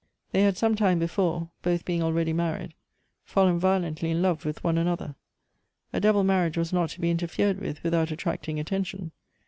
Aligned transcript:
They 0.31 0.41
had 0.41 0.57
some 0.57 0.73
time 0.75 0.97
before, 0.97 1.51
both 1.61 1.85
being 1.85 2.01
already 2.01 2.33
manied, 2.33 2.71
fallen 3.23 3.59
violently 3.59 4.09
in 4.09 4.19
love 4.23 4.45
with 4.45 4.63
one 4.63 4.79
another; 4.79 5.13
a 5.93 5.99
double 5.99 6.23
marriage 6.23 6.57
was 6.57 6.73
not 6.73 6.89
to 6.89 6.99
be 7.01 7.11
interfered 7.11 7.59
with 7.59 7.83
without 7.83 8.09
attracting 8.09 8.59
attention. 8.59 9.11